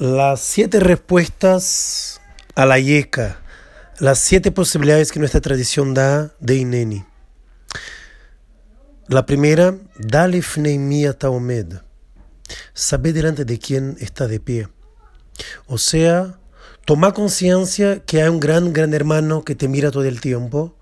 Las 0.00 0.40
siete 0.40 0.80
respuestas 0.80 2.20
a 2.56 2.66
la 2.66 2.80
yeca, 2.80 3.40
las 4.00 4.18
siete 4.18 4.50
posibilidades 4.50 5.12
que 5.12 5.20
nuestra 5.20 5.40
tradición 5.40 5.94
da 5.94 6.34
de 6.40 6.56
Ineni. 6.56 7.04
La 9.06 9.24
primera, 9.24 9.78
dale 9.96 10.42
fneimia 10.42 11.16
taomed, 11.16 11.74
saber 12.72 13.12
delante 13.12 13.44
de 13.44 13.56
quién 13.60 13.96
está 14.00 14.26
de 14.26 14.40
pie. 14.40 14.68
O 15.66 15.78
sea, 15.78 16.40
toma 16.84 17.14
conciencia 17.14 18.00
que 18.04 18.20
hay 18.20 18.28
un 18.28 18.40
gran, 18.40 18.72
gran 18.72 18.94
hermano 18.94 19.44
que 19.44 19.54
te 19.54 19.68
mira 19.68 19.92
todo 19.92 20.02
el 20.02 20.20
tiempo, 20.20 20.76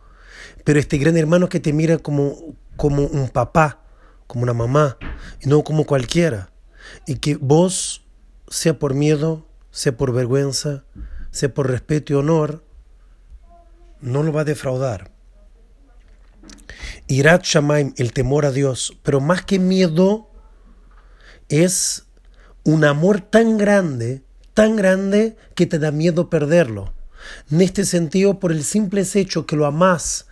pero 0.64 0.80
este 0.80 0.96
gran 0.96 1.18
hermano 1.18 1.50
que 1.50 1.60
te 1.60 1.74
mira 1.74 1.98
como, 1.98 2.56
como 2.78 3.02
un 3.02 3.28
papá, 3.28 3.82
como 4.26 4.44
una 4.44 4.54
mamá, 4.54 4.96
y 5.42 5.50
no 5.50 5.62
como 5.64 5.84
cualquiera. 5.84 6.50
Y 7.06 7.16
que 7.16 7.36
vos 7.36 8.02
sea 8.52 8.78
por 8.78 8.92
miedo, 8.92 9.46
sea 9.70 9.96
por 9.96 10.12
vergüenza, 10.12 10.84
sea 11.30 11.52
por 11.54 11.70
respeto 11.70 12.12
y 12.12 12.16
honor, 12.16 12.62
no 14.00 14.22
lo 14.22 14.32
va 14.32 14.42
a 14.42 14.44
defraudar. 14.44 15.10
Irat 17.06 17.44
Shamaim, 17.44 17.94
el 17.96 18.12
temor 18.12 18.44
a 18.44 18.52
Dios, 18.52 18.98
pero 19.02 19.20
más 19.20 19.42
que 19.42 19.58
miedo, 19.58 20.28
es 21.48 22.04
un 22.62 22.84
amor 22.84 23.22
tan 23.22 23.56
grande, 23.56 24.22
tan 24.52 24.76
grande 24.76 25.36
que 25.54 25.66
te 25.66 25.78
da 25.78 25.90
miedo 25.90 26.28
perderlo. 26.28 26.92
En 27.50 27.62
este 27.62 27.86
sentido, 27.86 28.38
por 28.38 28.52
el 28.52 28.64
simple 28.64 29.02
hecho 29.14 29.46
que 29.46 29.56
lo 29.56 29.64
amas 29.64 30.26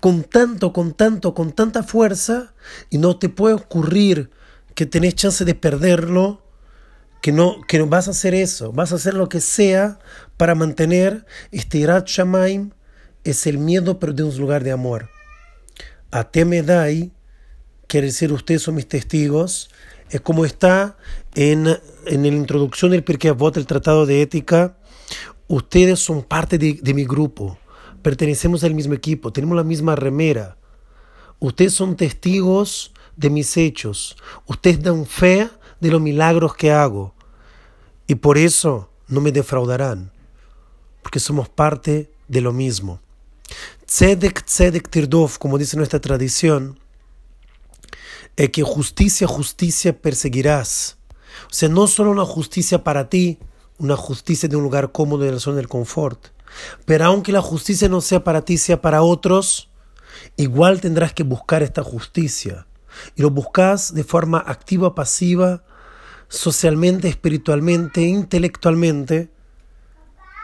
con 0.00 0.22
tanto, 0.22 0.72
con 0.72 0.94
tanto, 0.94 1.34
con 1.34 1.52
tanta 1.52 1.82
fuerza, 1.82 2.54
y 2.88 2.98
no 2.98 3.18
te 3.18 3.28
puede 3.28 3.56
ocurrir 3.56 4.30
que 4.74 4.86
tenés 4.86 5.16
chance 5.16 5.44
de 5.44 5.54
perderlo, 5.54 6.45
que 7.26 7.32
no, 7.32 7.60
que 7.66 7.82
vas 7.82 8.06
a 8.06 8.12
hacer 8.12 8.36
eso, 8.36 8.70
vas 8.70 8.92
a 8.92 8.94
hacer 8.94 9.14
lo 9.14 9.28
que 9.28 9.40
sea 9.40 9.98
para 10.36 10.54
mantener 10.54 11.26
este 11.50 11.78
Irat 11.78 12.06
Shamaim, 12.06 12.70
es 13.24 13.48
el 13.48 13.58
miedo 13.58 13.98
pero 13.98 14.12
de 14.12 14.22
un 14.22 14.38
lugar 14.38 14.62
de 14.62 14.70
amor. 14.70 15.10
Atemedai, 16.12 17.10
quiere 17.88 18.06
decir 18.06 18.32
ustedes 18.32 18.62
son 18.62 18.76
mis 18.76 18.86
testigos, 18.86 19.70
es 20.08 20.20
como 20.20 20.44
está 20.44 20.98
en, 21.34 21.66
en 22.06 22.22
la 22.22 22.28
introducción 22.28 22.92
del 22.92 23.02
Pirkei 23.02 23.32
Avot, 23.32 23.56
el 23.56 23.66
Tratado 23.66 24.06
de 24.06 24.22
Ética, 24.22 24.76
ustedes 25.48 25.98
son 25.98 26.22
parte 26.22 26.58
de, 26.58 26.74
de 26.80 26.94
mi 26.94 27.06
grupo, 27.06 27.58
pertenecemos 28.02 28.62
al 28.62 28.76
mismo 28.76 28.94
equipo, 28.94 29.32
tenemos 29.32 29.56
la 29.56 29.64
misma 29.64 29.96
remera, 29.96 30.58
ustedes 31.40 31.74
son 31.74 31.96
testigos 31.96 32.92
de 33.16 33.30
mis 33.30 33.56
hechos, 33.56 34.16
ustedes 34.46 34.80
dan 34.80 35.06
fe 35.06 35.50
de 35.80 35.90
los 35.90 36.00
milagros 36.00 36.54
que 36.54 36.70
hago. 36.70 37.15
Y 38.06 38.16
por 38.16 38.38
eso 38.38 38.90
no 39.08 39.20
me 39.20 39.32
defraudarán, 39.32 40.12
porque 41.02 41.20
somos 41.20 41.48
parte 41.48 42.10
de 42.28 42.40
lo 42.40 42.52
mismo. 42.52 43.00
Tzedek, 43.86 44.44
tzedek, 44.44 44.88
tirdov, 44.88 45.38
como 45.38 45.58
dice 45.58 45.76
nuestra 45.76 46.00
tradición, 46.00 46.78
es 48.36 48.50
que 48.50 48.62
justicia, 48.62 49.26
justicia 49.26 50.00
perseguirás. 50.00 50.98
O 51.50 51.54
sea, 51.54 51.68
no 51.68 51.86
solo 51.86 52.10
una 52.10 52.24
justicia 52.24 52.82
para 52.82 53.08
ti, 53.08 53.38
una 53.78 53.96
justicia 53.96 54.48
de 54.48 54.56
un 54.56 54.62
lugar 54.62 54.92
cómodo 54.92 55.24
en 55.24 55.34
la 55.34 55.40
zona 55.40 55.56
del 55.56 55.68
confort, 55.68 56.28
pero 56.84 57.04
aunque 57.04 57.32
la 57.32 57.42
justicia 57.42 57.88
no 57.88 58.00
sea 58.00 58.24
para 58.24 58.44
ti, 58.44 58.58
sea 58.58 58.80
para 58.80 59.02
otros, 59.02 59.68
igual 60.36 60.80
tendrás 60.80 61.12
que 61.12 61.22
buscar 61.22 61.62
esta 61.62 61.82
justicia. 61.82 62.66
Y 63.14 63.22
lo 63.22 63.30
buscas 63.30 63.94
de 63.94 64.04
forma 64.04 64.38
activa, 64.38 64.94
pasiva, 64.94 65.64
socialmente, 66.28 67.08
espiritualmente, 67.08 68.02
intelectualmente, 68.02 69.30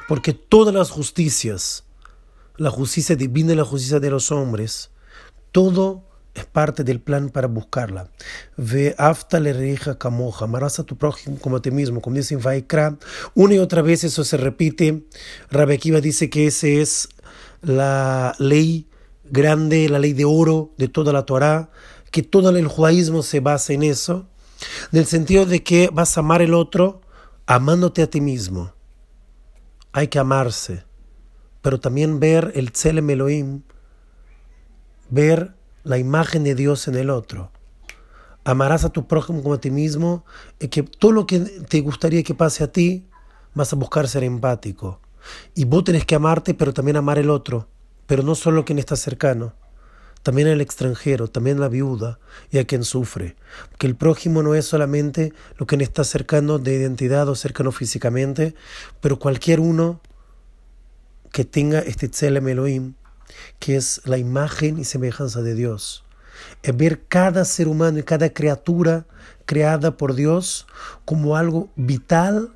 porque 0.09 0.33
todas 0.33 0.75
las 0.75 0.91
justicias, 0.91 1.85
la 2.57 2.71
justicia 2.71 3.17
divina 3.17 3.53
y 3.53 3.57
la 3.57 3.65
justicia 3.65 4.01
de 4.01 4.11
los 4.11 4.31
hombres, 4.31 4.91
todo 5.53 6.05
es 6.35 6.47
parte 6.47 6.83
del 6.83 7.01
plan 7.01 7.29
para 7.29 7.47
buscarla. 7.47 8.11
Ve 8.57 8.95
afta 8.99 9.39
le 9.39 9.53
reja 9.53 9.99
camoja, 9.99 10.47
amarás 10.47 10.79
a 10.79 10.85
tu 10.85 10.97
prójimo 10.97 11.39
como 11.39 11.57
a 11.57 11.63
ti 11.63 11.71
mismo, 11.71 12.01
como 12.01 12.17
dice 12.17 12.35
en 12.35 12.43
Vaikra. 12.43 12.97
Una 13.35 13.55
y 13.55 13.59
otra 13.59 13.83
vez 13.83 14.05
eso 14.05 14.25
se 14.25 14.37
repite. 14.37 15.05
Rabekiva 15.51 16.01
dice 16.01 16.31
que 16.31 16.47
esa 16.47 16.67
es 16.69 17.09
la 17.61 18.35
ley 18.39 18.89
grande, 19.25 19.89
la 19.89 19.99
ley 19.99 20.13
de 20.13 20.25
oro 20.25 20.73
de 20.79 20.89
toda 20.89 21.13
la 21.13 21.25
Torah, 21.27 21.71
que 22.11 22.23
todo 22.23 22.51
el 22.51 22.67
judaísmo 22.67 23.23
se 23.23 23.41
basa 23.41 23.73
en 23.73 23.83
eso. 23.83 24.29
Del 24.91 25.07
sentido 25.07 25.47
de 25.47 25.63
que 25.63 25.91
vas 25.93 26.17
a 26.17 26.21
amar 26.21 26.43
el 26.43 26.55
otro 26.55 27.01
amándote 27.47 28.03
a 28.03 28.11
ti 28.11 28.21
mismo. 28.21 28.73
Hay 29.93 30.09
que 30.09 30.19
amarse, 30.19 30.85
pero 31.61 31.81
también 31.81 32.21
ver 32.21 32.53
el 32.55 32.73
Tselem 32.73 33.11
Elohim, 33.11 33.63
ver 35.11 35.55
la 35.85 35.99
imagen 35.99 36.45
de 36.45 36.55
Dios 36.55 36.89
en 36.89 36.95
el 36.95 37.11
otro. 37.11 37.51
Amarás 38.45 38.85
a 38.85 38.91
tu 38.91 39.07
prójimo 39.07 39.43
como 39.43 39.55
a 39.55 39.61
ti 39.61 39.71
mismo, 39.71 40.25
y 40.59 40.69
que 40.69 40.83
todo 40.83 41.13
lo 41.13 41.27
que 41.27 41.41
te 41.41 41.81
gustaría 41.81 42.23
que 42.23 42.35
pase 42.35 42.65
a 42.65 42.73
ti, 42.73 43.07
vas 43.55 43.73
a 43.73 43.77
buscar 43.77 44.09
ser 44.09 44.25
empático. 44.25 45.01
Y 45.55 45.65
vos 45.65 45.85
tenés 45.85 46.05
que 46.05 46.15
amarte, 46.15 46.55
pero 46.55 46.73
también 46.73 46.97
amar 46.97 47.19
el 47.19 47.31
otro, 47.31 47.69
pero 48.07 48.23
no 48.23 48.35
solo 48.35 48.65
quien 48.65 48.79
está 48.79 48.97
cercano 48.97 49.55
también 50.23 50.49
al 50.49 50.61
extranjero, 50.61 51.29
también 51.29 51.61
la 51.61 51.69
viuda 51.69 52.19
y 52.51 52.59
a 52.59 52.67
quien 52.67 52.85
sufre. 52.85 53.37
Porque 53.71 53.87
el 53.87 53.97
prójimo 53.97 54.43
no 54.43 54.55
es 54.55 54.67
solamente 54.67 55.33
lo 55.59 55.67
que 55.67 55.77
está 55.83 56.05
cercano 56.05 56.59
de 56.59 56.75
identidad 56.75 57.29
o 57.29 57.35
cercano 57.35 57.73
físicamente, 57.73 58.55
pero 59.01 59.19
cualquier 59.19 59.61
uno 59.61 60.01
que 61.33 61.45
tenga 61.45 61.81
este 61.81 62.09
Tzelem 62.09 62.49
Elohim, 62.49 62.95
que 63.59 63.77
es 63.77 64.03
la 64.05 64.19
imagen 64.19 64.79
y 64.79 64.85
semejanza 64.85 65.43
de 65.43 65.55
Dios. 65.55 66.05
Es 66.63 66.77
ver 66.77 67.03
cada 67.09 67.45
ser 67.45 67.69
humano 67.69 67.99
y 67.99 68.03
cada 68.03 68.33
criatura 68.33 69.07
creada 69.45 69.97
por 69.97 70.15
Dios 70.15 70.67
como 71.05 71.37
algo 71.37 71.71
vital 71.75 72.53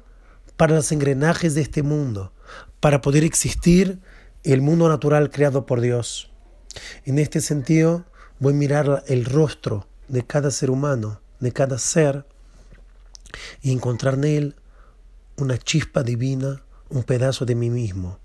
para 0.57 0.75
los 0.77 0.93
engranajes 0.93 1.55
de 1.55 1.63
este 1.63 1.83
mundo, 1.83 2.33
para 2.81 3.01
poder 3.01 3.25
existir 3.25 3.99
el 4.45 4.63
mundo 4.63 4.89
natural 4.89 5.31
creado 5.31 5.67
por 5.67 5.81
Dios. 5.81 6.31
En 7.05 7.19
este 7.19 7.41
sentido, 7.41 8.05
voy 8.39 8.53
a 8.53 8.57
mirar 8.57 9.05
el 9.07 9.25
rostro 9.25 9.87
de 10.09 10.25
cada 10.25 10.51
ser 10.51 10.71
humano, 10.71 11.21
de 11.41 11.53
cada 11.53 11.79
ser, 11.79 12.25
y 13.63 13.73
encontrar 13.73 14.15
en 14.15 14.25
él 14.25 14.57
una 15.37 15.59
chispa 15.59 16.03
divina, 16.03 16.63
un 16.89 17.03
pedazo 17.03 17.45
de 17.45 17.55
mí 17.55 17.71
mismo, 17.71 18.19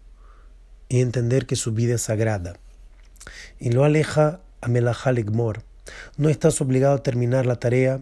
y 0.90 1.02
entender 1.02 1.46
que 1.46 1.56
su 1.56 1.72
vida 1.72 1.96
es 1.96 2.04
sagrada. 2.04 2.58
Y 3.60 3.72
lo 3.72 3.84
aleja 3.84 4.42
a 4.62 4.68
Melachal 4.68 5.18
Egmor. 5.18 5.64
No 6.18 6.30
estás 6.30 6.62
obligado 6.62 6.96
a 6.96 7.04
terminar 7.04 7.46
la 7.46 7.58
tarea, 7.58 8.02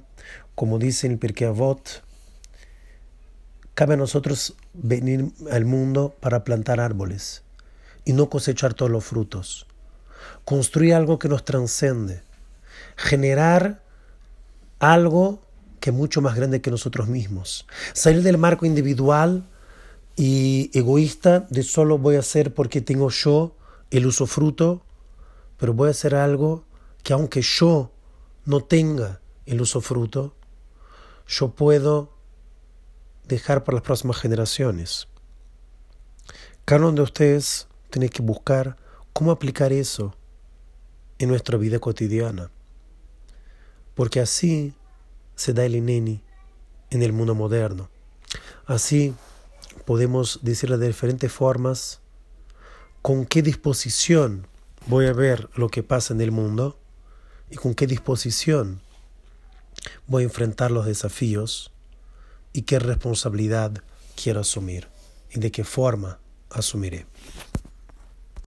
como 0.55 0.79
dice 0.79 1.07
el 1.07 1.17
Pirkei 1.17 1.47
Avot. 1.47 2.03
Cabe 3.73 3.93
a 3.93 3.97
nosotros 3.97 4.55
venir 4.73 5.31
al 5.51 5.65
mundo 5.65 6.15
para 6.19 6.43
plantar 6.43 6.79
árboles 6.79 7.43
y 8.03 8.13
no 8.13 8.29
cosechar 8.29 8.73
todos 8.73 8.91
los 8.91 9.05
frutos 9.05 9.68
construir 10.45 10.93
algo 10.93 11.19
que 11.19 11.29
nos 11.29 11.45
transcende, 11.45 12.21
generar 12.95 13.83
algo 14.79 15.41
que 15.79 15.91
es 15.91 15.95
mucho 15.95 16.21
más 16.21 16.35
grande 16.35 16.61
que 16.61 16.71
nosotros 16.71 17.07
mismos, 17.07 17.65
salir 17.93 18.23
del 18.23 18.37
marco 18.37 18.65
individual 18.65 19.47
y 20.15 20.69
egoísta 20.73 21.47
de 21.49 21.63
solo 21.63 21.97
voy 21.97 22.17
a 22.17 22.19
hacer 22.19 22.53
porque 22.53 22.81
tengo 22.81 23.09
yo 23.09 23.55
el 23.91 24.05
usufruto, 24.05 24.81
pero 25.57 25.73
voy 25.73 25.87
a 25.87 25.91
hacer 25.91 26.15
algo 26.15 26.65
que 27.03 27.13
aunque 27.13 27.41
yo 27.41 27.91
no 28.45 28.61
tenga 28.61 29.21
el 29.45 29.61
usufruto, 29.61 30.35
yo 31.27 31.51
puedo 31.51 32.11
dejar 33.25 33.63
para 33.63 33.75
las 33.75 33.83
próximas 33.83 34.17
generaciones. 34.17 35.07
Cada 36.65 36.81
uno 36.81 36.91
de 36.91 37.01
ustedes 37.03 37.67
tiene 37.89 38.09
que 38.09 38.21
buscar 38.21 38.77
cómo 39.19 39.31
aplicar 39.31 39.73
eso 39.73 40.15
en 41.17 41.27
nuestra 41.27 41.57
vida 41.57 41.77
cotidiana. 41.79 42.51
Porque 43.93 44.21
así 44.21 44.73
se 45.35 45.51
da 45.51 45.65
el 45.65 45.75
ineni 45.75 46.23
en 46.89 47.03
el 47.03 47.11
mundo 47.11 47.35
moderno. 47.35 47.89
Así 48.65 49.13
podemos 49.83 50.39
decirle 50.41 50.77
de 50.77 50.87
diferentes 50.87 51.29
formas 51.33 51.99
con 53.01 53.25
qué 53.25 53.41
disposición 53.41 54.47
voy 54.87 55.07
a 55.07 55.11
ver 55.11 55.49
lo 55.53 55.67
que 55.67 55.83
pasa 55.83 56.13
en 56.13 56.21
el 56.21 56.31
mundo 56.31 56.79
y 57.51 57.57
con 57.57 57.73
qué 57.73 57.87
disposición 57.87 58.79
voy 60.07 60.23
a 60.23 60.27
enfrentar 60.27 60.71
los 60.71 60.85
desafíos 60.85 61.73
y 62.53 62.61
qué 62.61 62.79
responsabilidad 62.79 63.83
quiero 64.15 64.39
asumir 64.39 64.87
y 65.29 65.41
de 65.41 65.51
qué 65.51 65.65
forma 65.65 66.19
asumiré. 66.49 67.05